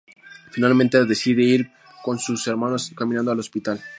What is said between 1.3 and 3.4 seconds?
ir con sus hermanos caminando al